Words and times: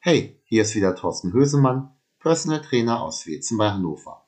Hey, 0.00 0.40
hier 0.44 0.62
ist 0.62 0.76
wieder 0.76 0.94
Thorsten 0.94 1.32
Hösemann, 1.32 1.90
Personal 2.20 2.62
Trainer 2.62 3.02
aus 3.02 3.26
Wetzen 3.26 3.58
bei 3.58 3.68
Hannover. 3.68 4.24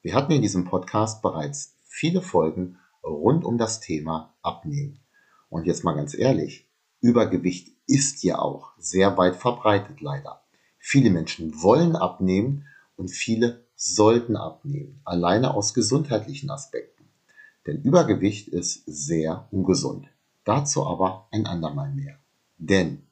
Wir 0.00 0.14
hatten 0.14 0.32
in 0.32 0.40
diesem 0.40 0.64
Podcast 0.64 1.20
bereits 1.20 1.76
viele 1.84 2.22
Folgen 2.22 2.78
rund 3.04 3.44
um 3.44 3.58
das 3.58 3.80
Thema 3.80 4.34
Abnehmen. 4.40 5.00
Und 5.50 5.66
jetzt 5.66 5.84
mal 5.84 5.92
ganz 5.92 6.14
ehrlich, 6.14 6.66
Übergewicht 7.02 7.68
ist 7.86 8.22
ja 8.22 8.38
auch 8.38 8.72
sehr 8.78 9.18
weit 9.18 9.36
verbreitet 9.36 10.00
leider. 10.00 10.44
Viele 10.78 11.10
Menschen 11.10 11.62
wollen 11.62 11.94
abnehmen 11.94 12.64
und 12.96 13.10
viele 13.10 13.66
sollten 13.76 14.34
abnehmen, 14.34 15.02
alleine 15.04 15.52
aus 15.52 15.74
gesundheitlichen 15.74 16.48
Aspekten. 16.48 17.04
Denn 17.66 17.82
Übergewicht 17.82 18.48
ist 18.48 18.84
sehr 18.86 19.46
ungesund. 19.50 20.08
Dazu 20.44 20.86
aber 20.86 21.28
ein 21.32 21.44
andermal 21.44 21.92
mehr. 21.92 22.18
Denn 22.56 23.02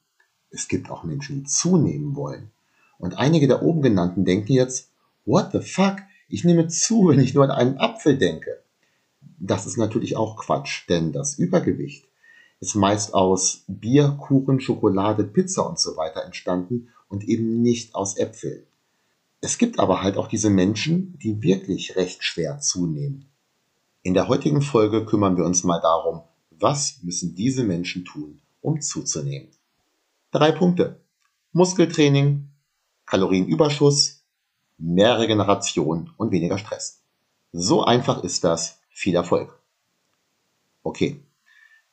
es 0.51 0.67
gibt 0.67 0.89
auch 0.89 1.03
Menschen, 1.03 1.37
die 1.37 1.43
zunehmen 1.45 2.15
wollen. 2.15 2.51
Und 2.99 3.17
einige 3.17 3.47
der 3.47 3.63
oben 3.63 3.81
genannten 3.81 4.25
denken 4.25 4.53
jetzt, 4.53 4.91
what 5.25 5.51
the 5.51 5.59
fuck? 5.59 5.97
Ich 6.27 6.43
nehme 6.43 6.67
zu, 6.67 7.07
wenn 7.07 7.19
ich 7.19 7.33
nur 7.33 7.43
an 7.43 7.51
einen 7.51 7.77
Apfel 7.77 8.17
denke. 8.17 8.61
Das 9.39 9.65
ist 9.65 9.77
natürlich 9.77 10.15
auch 10.15 10.37
Quatsch, 10.37 10.87
denn 10.87 11.11
das 11.11 11.39
Übergewicht 11.39 12.05
ist 12.59 12.75
meist 12.75 13.15
aus 13.15 13.63
Bier, 13.67 14.15
Kuchen, 14.19 14.59
Schokolade, 14.61 15.23
Pizza 15.23 15.67
und 15.67 15.79
so 15.79 15.97
weiter 15.97 16.23
entstanden 16.23 16.89
und 17.09 17.27
eben 17.27 17.61
nicht 17.61 17.95
aus 17.95 18.17
Äpfeln. 18.17 18.63
Es 19.41 19.57
gibt 19.57 19.79
aber 19.79 20.03
halt 20.03 20.15
auch 20.15 20.27
diese 20.27 20.51
Menschen, 20.51 21.17
die 21.17 21.41
wirklich 21.41 21.95
recht 21.95 22.23
schwer 22.23 22.59
zunehmen. 22.59 23.25
In 24.03 24.13
der 24.13 24.27
heutigen 24.27 24.61
Folge 24.61 25.05
kümmern 25.05 25.37
wir 25.37 25.45
uns 25.45 25.63
mal 25.63 25.81
darum, 25.81 26.21
was 26.51 27.01
müssen 27.01 27.33
diese 27.33 27.63
Menschen 27.63 28.05
tun, 28.05 28.39
um 28.61 28.79
zuzunehmen. 28.79 29.49
Drei 30.33 30.53
Punkte. 30.53 31.03
Muskeltraining, 31.51 32.47
Kalorienüberschuss, 33.05 34.23
mehr 34.77 35.19
Regeneration 35.19 36.13
und 36.15 36.31
weniger 36.31 36.57
Stress. 36.57 37.03
So 37.51 37.83
einfach 37.83 38.23
ist 38.23 38.45
das. 38.45 38.79
Viel 38.91 39.15
Erfolg. 39.15 39.61
Okay, 40.83 41.19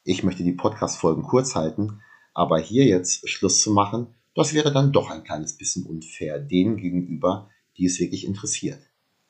ich 0.04 0.22
möchte 0.22 0.44
die 0.44 0.52
Podcast-Folgen 0.52 1.24
kurz 1.24 1.56
halten, 1.56 2.00
aber 2.32 2.60
hier 2.60 2.84
jetzt 2.84 3.28
Schluss 3.28 3.60
zu 3.60 3.72
machen, 3.72 4.14
das 4.36 4.54
wäre 4.54 4.72
dann 4.72 4.92
doch 4.92 5.10
ein 5.10 5.24
kleines 5.24 5.56
bisschen 5.56 5.84
unfair 5.84 6.38
denen 6.38 6.76
gegenüber, 6.76 7.50
die 7.76 7.86
es 7.86 7.98
wirklich 7.98 8.24
interessiert. 8.24 8.80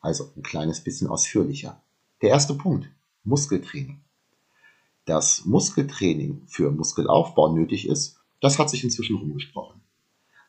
Also 0.00 0.31
ein 0.37 0.43
kleines 0.43 0.84
bisschen 0.84 1.09
ausführlicher. 1.09 1.83
Der 2.20 2.28
erste 2.28 2.53
Punkt, 2.53 2.91
Muskeltraining. 3.25 4.03
Dass 5.06 5.47
Muskeltraining 5.47 6.43
für 6.47 6.70
Muskelaufbau 6.70 7.55
nötig 7.55 7.89
ist, 7.89 8.18
das 8.41 8.58
hat 8.58 8.70
sich 8.70 8.84
inzwischen 8.84 9.17
rumgesprochen. 9.17 9.81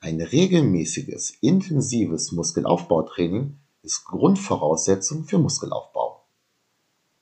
Ein 0.02 0.22
regelmäßiges, 0.22 1.32
intensives 1.42 2.32
Muskelaufbautraining 2.32 3.58
ist 3.84 4.06
Grundvoraussetzung 4.06 5.26
für 5.26 5.40
Muskelaufbau. 5.40 6.26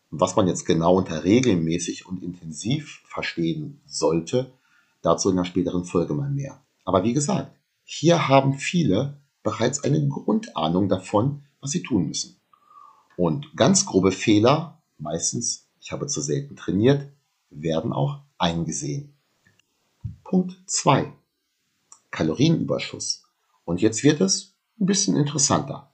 Was 0.09 0.35
man 0.35 0.47
jetzt 0.47 0.65
genau 0.65 0.95
unter 0.95 1.23
regelmäßig 1.23 2.05
und 2.05 2.23
intensiv 2.23 3.01
verstehen 3.05 3.81
sollte, 3.85 4.51
dazu 5.01 5.29
in 5.29 5.37
einer 5.37 5.45
späteren 5.45 5.85
Folge 5.85 6.13
mal 6.13 6.29
mehr. 6.29 6.61
Aber 6.85 7.03
wie 7.03 7.13
gesagt, 7.13 7.55
hier 7.83 8.27
haben 8.27 8.53
viele 8.53 9.19
bereits 9.43 9.83
eine 9.83 10.07
Grundahnung 10.07 10.87
davon, 10.87 11.43
was 11.61 11.71
sie 11.71 11.83
tun 11.83 12.07
müssen. 12.07 12.37
Und 13.15 13.55
ganz 13.55 13.85
grobe 13.85 14.11
Fehler, 14.11 14.81
meistens, 14.97 15.67
ich 15.81 15.91
habe 15.91 16.07
zu 16.07 16.21
selten 16.21 16.55
trainiert, 16.55 17.09
werden 17.49 17.91
auch 17.91 18.19
eingesehen. 18.37 19.16
Punkt 20.29 20.57
2. 20.65 21.13
Kalorienüberschuss. 22.11 23.23
Und 23.63 23.81
jetzt 23.81 24.03
wird 24.03 24.19
es 24.19 24.57
ein 24.77 24.85
bisschen 24.85 25.15
interessanter. 25.15 25.93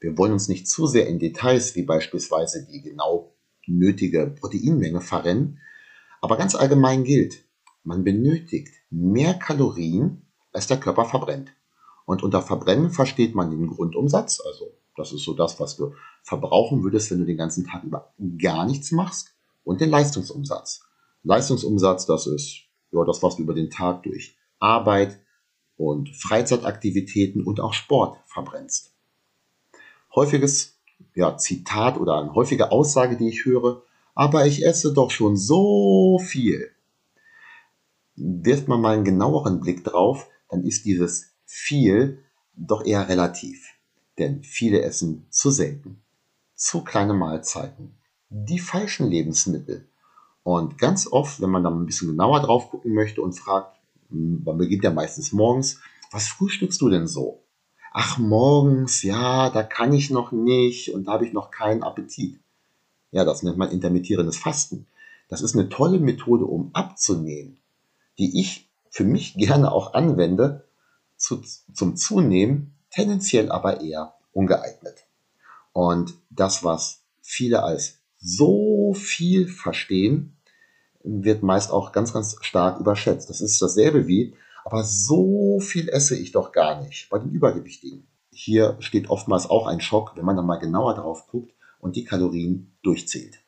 Wir 0.00 0.16
wollen 0.16 0.32
uns 0.32 0.48
nicht 0.48 0.66
zu 0.66 0.86
sehr 0.86 1.06
in 1.06 1.18
Details 1.18 1.74
wie 1.74 1.82
beispielsweise 1.82 2.64
die 2.64 2.80
genau 2.80 3.34
nötige 3.66 4.34
Proteinmenge 4.40 5.02
verrennen, 5.02 5.60
aber 6.22 6.38
ganz 6.38 6.54
allgemein 6.54 7.04
gilt, 7.04 7.44
man 7.82 8.04
benötigt 8.04 8.72
mehr 8.88 9.34
Kalorien, 9.34 10.22
als 10.54 10.66
der 10.66 10.80
Körper 10.80 11.04
verbrennt. 11.04 11.52
Und 12.06 12.22
unter 12.22 12.40
Verbrennen 12.40 12.88
versteht 12.88 13.34
man 13.34 13.50
den 13.50 13.66
Grundumsatz, 13.66 14.40
also 14.46 14.72
das 14.96 15.12
ist 15.12 15.24
so 15.24 15.34
das, 15.34 15.60
was 15.60 15.76
du 15.76 15.92
verbrauchen 16.22 16.84
würdest, 16.84 17.10
wenn 17.10 17.18
du 17.18 17.26
den 17.26 17.36
ganzen 17.36 17.66
Tag 17.66 17.84
über 17.84 18.14
gar 18.38 18.64
nichts 18.64 18.92
machst, 18.92 19.34
und 19.62 19.82
den 19.82 19.90
Leistungsumsatz. 19.90 20.86
Leistungsumsatz, 21.22 22.06
das 22.06 22.26
ist 22.26 22.64
ja, 22.94 23.04
das, 23.04 23.22
was 23.22 23.38
über 23.38 23.54
den 23.54 23.70
Tag 23.70 24.04
durch 24.04 24.36
Arbeit 24.58 25.18
und 25.76 26.10
Freizeitaktivitäten 26.10 27.42
und 27.42 27.60
auch 27.60 27.74
Sport 27.74 28.18
verbrennst. 28.26 28.92
Häufiges 30.14 30.78
ja, 31.14 31.36
Zitat 31.36 31.98
oder 31.98 32.18
eine 32.18 32.34
häufige 32.34 32.70
Aussage, 32.70 33.16
die 33.16 33.28
ich 33.28 33.44
höre, 33.44 33.82
aber 34.14 34.46
ich 34.46 34.64
esse 34.64 34.92
doch 34.92 35.10
schon 35.10 35.36
so 35.36 36.18
viel. 36.18 36.70
Wirft 38.16 38.68
man 38.68 38.80
mal 38.80 38.94
einen 38.94 39.04
genaueren 39.04 39.60
Blick 39.60 39.82
drauf, 39.84 40.28
dann 40.48 40.62
ist 40.62 40.84
dieses 40.84 41.32
viel 41.46 42.22
doch 42.56 42.84
eher 42.84 43.08
relativ. 43.08 43.74
Denn 44.18 44.44
viele 44.44 44.82
essen 44.82 45.26
zu 45.30 45.50
selten, 45.50 46.00
zu 46.54 46.84
kleine 46.84 47.14
Mahlzeiten, 47.14 47.96
die 48.30 48.60
falschen 48.60 49.08
Lebensmittel, 49.08 49.88
und 50.44 50.78
ganz 50.78 51.10
oft, 51.10 51.40
wenn 51.40 51.50
man 51.50 51.64
da 51.64 51.70
ein 51.70 51.86
bisschen 51.86 52.08
genauer 52.08 52.40
drauf 52.40 52.70
gucken 52.70 52.94
möchte 52.94 53.22
und 53.22 53.32
fragt, 53.32 53.80
man 54.10 54.58
beginnt 54.58 54.84
ja 54.84 54.92
meistens 54.92 55.32
morgens, 55.32 55.80
was 56.12 56.28
frühstückst 56.28 56.80
du 56.80 56.90
denn 56.90 57.08
so? 57.08 57.42
Ach, 57.92 58.18
morgens, 58.18 59.02
ja, 59.02 59.50
da 59.50 59.62
kann 59.62 59.92
ich 59.92 60.10
noch 60.10 60.32
nicht 60.32 60.92
und 60.92 61.08
da 61.08 61.12
habe 61.12 61.26
ich 61.26 61.32
noch 61.32 61.50
keinen 61.50 61.82
Appetit. 61.82 62.38
Ja, 63.10 63.24
das 63.24 63.42
nennt 63.42 63.56
man 63.56 63.70
intermittierendes 63.70 64.36
Fasten. 64.36 64.86
Das 65.28 65.40
ist 65.40 65.56
eine 65.56 65.70
tolle 65.70 65.98
Methode, 65.98 66.44
um 66.44 66.70
abzunehmen, 66.74 67.58
die 68.18 68.40
ich 68.40 68.68
für 68.90 69.04
mich 69.04 69.34
gerne 69.38 69.72
auch 69.72 69.94
anwende, 69.94 70.64
zu, 71.16 71.40
zum 71.72 71.96
Zunehmen, 71.96 72.74
tendenziell 72.90 73.50
aber 73.50 73.80
eher 73.80 74.14
ungeeignet. 74.32 75.06
Und 75.72 76.14
das, 76.28 76.64
was 76.64 77.02
viele 77.22 77.62
als 77.62 77.98
so 78.24 78.94
viel 78.94 79.46
verstehen, 79.46 80.34
wird 81.04 81.42
meist 81.42 81.70
auch 81.70 81.92
ganz, 81.92 82.14
ganz 82.14 82.38
stark 82.40 82.80
überschätzt. 82.80 83.28
Das 83.28 83.42
ist 83.42 83.60
dasselbe 83.60 84.08
wie, 84.08 84.34
aber 84.64 84.82
so 84.82 85.60
viel 85.60 85.90
esse 85.90 86.16
ich 86.16 86.32
doch 86.32 86.50
gar 86.50 86.82
nicht 86.82 87.10
bei 87.10 87.18
den 87.18 87.30
Übergewichtigen. 87.30 88.06
Hier 88.32 88.76
steht 88.80 89.10
oftmals 89.10 89.48
auch 89.48 89.66
ein 89.66 89.82
Schock, 89.82 90.16
wenn 90.16 90.24
man 90.24 90.36
dann 90.36 90.46
mal 90.46 90.56
genauer 90.56 90.94
drauf 90.94 91.28
guckt 91.28 91.52
und 91.78 91.96
die 91.96 92.04
Kalorien 92.04 92.72
durchzählt. 92.82 93.40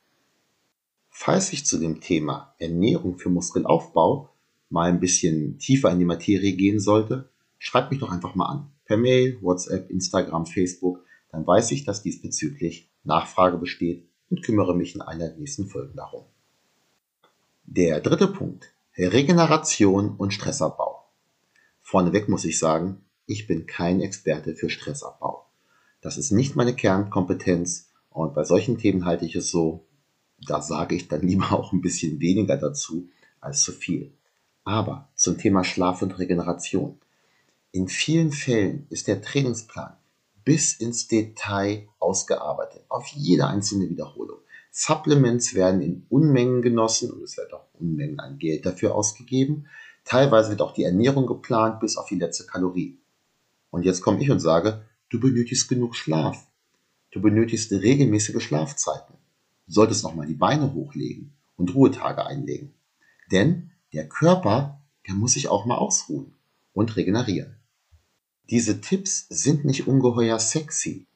Falls 1.08 1.54
ich 1.54 1.64
zu 1.64 1.78
dem 1.78 2.02
Thema 2.02 2.54
Ernährung 2.58 3.16
für 3.16 3.30
Muskelaufbau 3.30 4.28
mal 4.68 4.90
ein 4.90 5.00
bisschen 5.00 5.58
tiefer 5.58 5.90
in 5.90 5.98
die 5.98 6.04
Materie 6.04 6.52
gehen 6.52 6.80
sollte, 6.80 7.30
schreibt 7.58 7.90
mich 7.90 8.00
doch 8.00 8.10
einfach 8.10 8.34
mal 8.34 8.50
an. 8.50 8.70
Per 8.84 8.98
Mail, 8.98 9.38
WhatsApp, 9.40 9.88
Instagram, 9.88 10.44
Facebook. 10.44 11.02
Dann 11.32 11.46
weiß 11.46 11.70
ich, 11.70 11.84
dass 11.84 12.02
diesbezüglich 12.02 12.90
Nachfrage 13.02 13.56
besteht 13.56 14.06
und 14.30 14.42
kümmere 14.42 14.74
mich 14.74 14.94
in 14.94 15.02
einer 15.02 15.28
der 15.28 15.36
nächsten 15.36 15.66
Folgen 15.66 15.96
darum. 15.96 16.24
Der 17.64 18.00
dritte 18.00 18.28
Punkt. 18.28 18.72
Regeneration 18.96 20.16
und 20.16 20.32
Stressabbau. 20.32 21.04
Vorneweg 21.82 22.28
muss 22.28 22.44
ich 22.44 22.58
sagen, 22.58 23.04
ich 23.26 23.46
bin 23.46 23.66
kein 23.66 24.00
Experte 24.00 24.54
für 24.54 24.70
Stressabbau. 24.70 25.46
Das 26.00 26.16
ist 26.16 26.30
nicht 26.30 26.56
meine 26.56 26.74
Kernkompetenz 26.74 27.90
und 28.10 28.34
bei 28.34 28.44
solchen 28.44 28.78
Themen 28.78 29.04
halte 29.04 29.26
ich 29.26 29.36
es 29.36 29.50
so, 29.50 29.86
da 30.46 30.62
sage 30.62 30.94
ich 30.94 31.08
dann 31.08 31.20
lieber 31.26 31.52
auch 31.52 31.72
ein 31.72 31.82
bisschen 31.82 32.20
weniger 32.20 32.56
dazu 32.56 33.08
als 33.40 33.62
zu 33.62 33.72
viel. 33.72 34.12
Aber 34.64 35.08
zum 35.14 35.38
Thema 35.38 35.62
Schlaf 35.64 36.02
und 36.02 36.18
Regeneration. 36.18 36.98
In 37.72 37.88
vielen 37.88 38.32
Fällen 38.32 38.86
ist 38.88 39.06
der 39.06 39.20
Trainingsplan 39.20 39.96
bis 40.44 40.74
ins 40.74 41.08
Detail 41.08 41.88
ausgearbeitet, 42.06 42.84
auf 42.88 43.08
jede 43.08 43.46
einzelne 43.48 43.90
Wiederholung. 43.90 44.38
Supplements 44.70 45.54
werden 45.54 45.80
in 45.80 46.06
Unmengen 46.08 46.62
genossen 46.62 47.10
und 47.10 47.22
es 47.22 47.36
wird 47.36 47.52
auch 47.52 47.66
Unmengen 47.74 48.20
an 48.20 48.38
Geld 48.38 48.64
dafür 48.64 48.94
ausgegeben. 48.94 49.66
Teilweise 50.04 50.50
wird 50.50 50.62
auch 50.62 50.72
die 50.72 50.84
Ernährung 50.84 51.26
geplant 51.26 51.80
bis 51.80 51.96
auf 51.96 52.06
die 52.06 52.18
letzte 52.18 52.46
Kalorie. 52.46 53.00
Und 53.70 53.84
jetzt 53.84 54.02
komme 54.02 54.22
ich 54.22 54.30
und 54.30 54.38
sage, 54.38 54.84
du 55.08 55.18
benötigst 55.18 55.68
genug 55.68 55.96
Schlaf. 55.96 56.46
Du 57.10 57.20
benötigst 57.20 57.72
regelmäßige 57.72 58.42
Schlafzeiten. 58.42 59.14
Du 59.66 59.72
solltest 59.72 60.04
nochmal 60.04 60.26
die 60.26 60.34
Beine 60.34 60.72
hochlegen 60.74 61.32
und 61.56 61.74
Ruhetage 61.74 62.24
einlegen. 62.24 62.74
Denn 63.32 63.70
der 63.92 64.08
Körper, 64.08 64.80
der 65.08 65.14
muss 65.14 65.32
sich 65.32 65.48
auch 65.48 65.66
mal 65.66 65.78
ausruhen 65.78 66.34
und 66.72 66.96
regenerieren. 66.96 67.56
Diese 68.50 68.80
Tipps 68.80 69.26
sind 69.28 69.64
nicht 69.64 69.88
ungeheuer 69.88 70.38
sexy, 70.38 71.06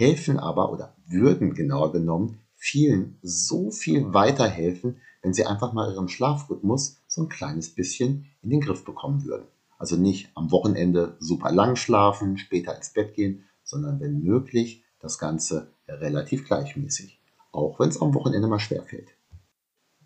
helfen 0.00 0.38
aber 0.38 0.72
oder 0.72 0.96
würden 1.06 1.52
genauer 1.54 1.92
genommen 1.92 2.38
vielen 2.56 3.18
so 3.22 3.70
viel 3.70 4.14
weiterhelfen, 4.14 4.96
wenn 5.22 5.34
sie 5.34 5.44
einfach 5.44 5.74
mal 5.74 5.92
ihren 5.92 6.08
Schlafrhythmus 6.08 6.96
so 7.06 7.22
ein 7.22 7.28
kleines 7.28 7.70
bisschen 7.70 8.26
in 8.42 8.48
den 8.50 8.62
Griff 8.62 8.84
bekommen 8.84 9.24
würden. 9.24 9.46
Also 9.78 9.96
nicht 9.96 10.30
am 10.34 10.50
Wochenende 10.50 11.16
super 11.20 11.52
lang 11.52 11.76
schlafen, 11.76 12.38
später 12.38 12.74
ins 12.74 12.90
Bett 12.90 13.14
gehen, 13.14 13.44
sondern 13.62 14.00
wenn 14.00 14.22
möglich 14.22 14.82
das 15.00 15.18
Ganze 15.18 15.70
relativ 15.86 16.46
gleichmäßig, 16.46 17.20
auch 17.52 17.78
wenn 17.78 17.90
es 17.90 18.00
am 18.00 18.14
Wochenende 18.14 18.48
mal 18.48 18.58
schwer 18.58 18.82
fällt. 18.82 19.08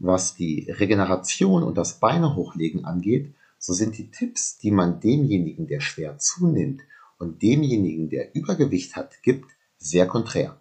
Was 0.01 0.35
die 0.35 0.71
Regeneration 0.71 1.63
und 1.63 1.79
das 1.79 2.01
Beine 2.01 2.35
hochlegen 2.35 2.85
angeht, 2.85 3.33
so 3.59 3.73
sind 3.73 3.97
die 3.97 4.11
Tipps, 4.11 4.59
die 4.59 4.73
man 4.73 5.01
demjenigen, 5.01 5.69
der 5.69 5.81
schwer 5.81 6.19
zunimmt 6.19 6.83
und 7.19 7.43
demjenigen, 7.43 8.11
der 8.11 8.35
Übergewicht 8.35 8.97
hat, 8.97 9.23
gibt, 9.23 9.51
sehr 9.85 10.07
konträr. 10.07 10.59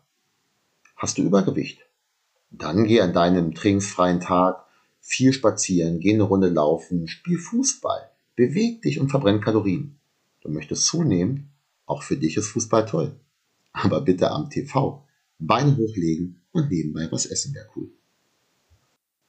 Hast 0.98 1.18
du 1.18 1.22
Übergewicht? 1.22 1.80
Dann 2.52 2.84
geh 2.84 3.00
an 3.00 3.14
deinem 3.14 3.56
trainingsfreien 3.56 4.20
Tag 4.20 4.66
viel 5.00 5.32
spazieren, 5.32 6.02
geh 6.02 6.14
eine 6.14 6.24
Runde 6.24 6.50
laufen, 6.50 7.08
spiel 7.08 7.40
Fußball. 7.40 8.10
Beweg 8.36 8.82
dich 8.82 9.00
und 9.00 9.10
verbrenn 9.10 9.40
Kalorien. 9.40 9.98
Du 10.42 10.50
möchtest 10.50 10.86
zunehmen, 10.86 11.52
auch 11.86 12.04
für 12.04 12.18
dich 12.18 12.36
ist 12.36 12.48
Fußball 12.48 12.86
toll. 12.86 13.16
Aber 13.72 14.02
bitte 14.02 14.30
am 14.30 14.50
TV. 14.50 15.08
Beine 15.40 15.78
hochlegen 15.78 16.42
und 16.52 16.70
nebenbei 16.70 17.08
was 17.10 17.26
essen 17.26 17.56
wäre 17.56 17.68
cool. 17.78 17.90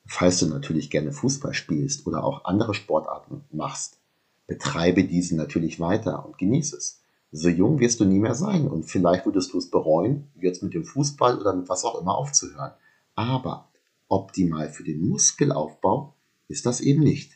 Falls 0.07 0.41
du 0.41 0.47
natürlich 0.47 0.91
gerne 0.91 1.13
Fußball 1.13 1.55
spielst 1.55 2.07
oder 2.07 2.25
auch 2.25 2.45
andere 2.45 2.75
Sportarten 2.75 3.45
machst, 3.53 4.01
betreibe 4.49 5.05
diesen 5.05 5.39
natürlich 5.39 5.79
weiter 5.79 6.27
und 6.27 6.37
genieße 6.37 6.77
es. 6.77 7.04
So 7.37 7.49
jung 7.49 7.81
wirst 7.81 7.99
du 7.99 8.05
nie 8.05 8.21
mehr 8.21 8.37
sein 8.37 8.69
und 8.69 8.85
vielleicht 8.85 9.27
würdest 9.27 9.53
du 9.53 9.59
es 9.59 9.69
bereuen, 9.69 10.29
jetzt 10.41 10.63
mit 10.63 10.73
dem 10.73 10.85
Fußball 10.85 11.37
oder 11.37 11.53
mit 11.53 11.69
was 11.69 11.85
auch 11.85 12.01
immer 12.01 12.17
aufzuhören. 12.17 12.71
Aber 13.17 13.73
optimal 14.07 14.71
für 14.71 14.85
den 14.85 15.09
Muskelaufbau 15.09 16.15
ist 16.47 16.65
das 16.65 16.81
eben 16.81 17.03
nicht. 17.03 17.33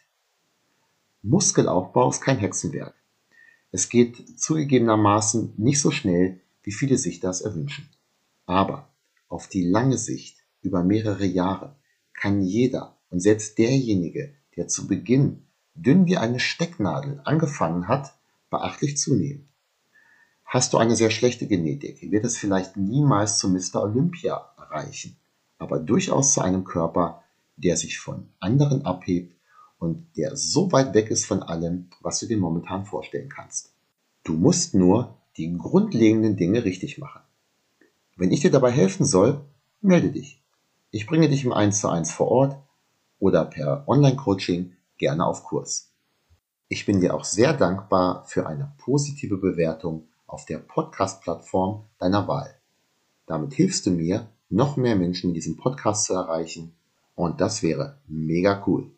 Muskelaufbau 1.22 2.10
ist 2.10 2.20
kein 2.20 2.38
Hexenwerk. 2.38 2.94
Es 3.72 3.88
geht 3.88 4.38
zugegebenermaßen 4.38 5.54
nicht 5.56 5.80
so 5.80 5.90
schnell, 5.90 6.40
wie 6.62 6.70
viele 6.70 6.96
sich 6.96 7.18
das 7.18 7.40
erwünschen. 7.40 7.88
Aber 8.46 8.90
auf 9.28 9.48
die 9.48 9.64
lange 9.64 9.98
Sicht, 9.98 10.36
über 10.62 10.84
mehrere 10.84 11.26
Jahre, 11.26 11.74
kann 12.14 12.40
jeder 12.40 12.96
und 13.10 13.18
selbst 13.18 13.58
derjenige, 13.58 14.32
der 14.54 14.68
zu 14.68 14.86
Beginn 14.86 15.42
dünn 15.74 16.06
wie 16.06 16.18
eine 16.18 16.38
Stecknadel 16.38 17.20
angefangen 17.24 17.88
hat, 17.88 18.14
beachtlich 18.48 18.96
zunehmen. 18.96 19.48
Hast 20.50 20.72
du 20.72 20.78
eine 20.78 20.96
sehr 20.96 21.10
schlechte 21.10 21.46
Genetik, 21.46 22.10
wird 22.10 22.24
es 22.24 22.38
vielleicht 22.38 22.78
niemals 22.78 23.36
zu 23.36 23.50
Mr. 23.50 23.82
Olympia 23.82 24.50
erreichen, 24.56 25.14
aber 25.58 25.78
durchaus 25.78 26.32
zu 26.32 26.40
einem 26.40 26.64
Körper, 26.64 27.22
der 27.58 27.76
sich 27.76 27.98
von 27.98 28.30
anderen 28.40 28.86
abhebt 28.86 29.36
und 29.78 30.06
der 30.16 30.36
so 30.36 30.72
weit 30.72 30.94
weg 30.94 31.10
ist 31.10 31.26
von 31.26 31.42
allem, 31.42 31.90
was 32.00 32.20
du 32.20 32.26
dir 32.26 32.38
momentan 32.38 32.86
vorstellen 32.86 33.28
kannst. 33.28 33.74
Du 34.24 34.32
musst 34.32 34.74
nur 34.74 35.18
die 35.36 35.54
grundlegenden 35.54 36.36
Dinge 36.36 36.64
richtig 36.64 36.96
machen. 36.96 37.20
Wenn 38.16 38.32
ich 38.32 38.40
dir 38.40 38.50
dabei 38.50 38.70
helfen 38.70 39.04
soll, 39.04 39.42
melde 39.82 40.12
dich. 40.12 40.42
Ich 40.90 41.06
bringe 41.06 41.28
dich 41.28 41.44
im 41.44 41.52
1 41.52 41.78
zu 41.78 41.90
1 41.90 42.10
vor 42.10 42.28
Ort 42.28 42.56
oder 43.18 43.44
per 43.44 43.86
Online-Coaching 43.86 44.72
gerne 44.96 45.26
auf 45.26 45.44
Kurs. 45.44 45.92
Ich 46.68 46.86
bin 46.86 47.02
dir 47.02 47.12
auch 47.12 47.24
sehr 47.24 47.52
dankbar 47.52 48.24
für 48.24 48.46
eine 48.46 48.72
positive 48.78 49.36
Bewertung 49.36 50.08
auf 50.28 50.44
der 50.44 50.58
Podcast-Plattform 50.58 51.86
deiner 51.98 52.28
Wahl. 52.28 52.54
Damit 53.26 53.54
hilfst 53.54 53.86
du 53.86 53.90
mir, 53.90 54.28
noch 54.50 54.76
mehr 54.76 54.94
Menschen 54.94 55.30
in 55.30 55.34
diesem 55.34 55.56
Podcast 55.56 56.04
zu 56.04 56.14
erreichen 56.14 56.72
und 57.16 57.40
das 57.40 57.62
wäre 57.62 57.98
mega 58.06 58.62
cool. 58.66 58.92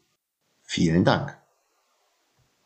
Vielen 0.62 1.04
Dank. 1.04 1.39